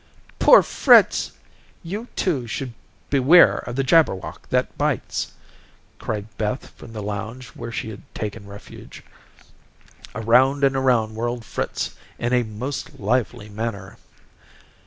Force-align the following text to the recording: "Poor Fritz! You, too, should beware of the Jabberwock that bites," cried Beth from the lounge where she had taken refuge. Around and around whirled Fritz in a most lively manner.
"Poor 0.39 0.63
Fritz! 0.63 1.33
You, 1.83 2.07
too, 2.15 2.47
should 2.47 2.73
beware 3.11 3.57
of 3.59 3.75
the 3.75 3.83
Jabberwock 3.83 4.49
that 4.49 4.75
bites," 4.75 5.33
cried 5.99 6.25
Beth 6.39 6.71
from 6.71 6.93
the 6.93 7.03
lounge 7.03 7.49
where 7.49 7.71
she 7.71 7.91
had 7.91 8.01
taken 8.15 8.47
refuge. 8.47 9.03
Around 10.15 10.63
and 10.63 10.75
around 10.75 11.13
whirled 11.13 11.45
Fritz 11.45 11.93
in 12.17 12.33
a 12.33 12.41
most 12.41 12.99
lively 12.99 13.47
manner. 13.47 13.97